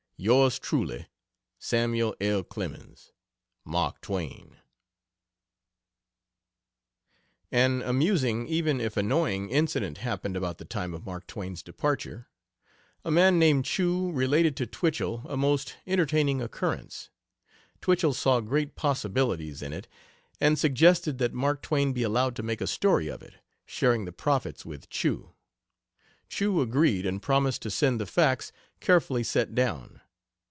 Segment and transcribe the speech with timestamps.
[0.23, 1.07] Yours truly,
[1.57, 2.13] SAML.
[2.21, 2.43] L.
[2.43, 3.11] CLEMENS,
[3.65, 4.57] "MARK TWAIN,"
[7.51, 12.27] An amusing, even if annoying, incident happened about the time of Mark Twain's departure.
[13.03, 17.09] A man named Chew related to Twichell a most entertaining occurrence.
[17.81, 19.87] Twichell saw great possibilities in it,
[20.39, 23.33] and suggested that Mark Twain be allowed to make a story of it,
[23.65, 25.33] sharing the profits with Chew.
[26.29, 29.99] Chew agreed, and promised to send the facts, carefully set down.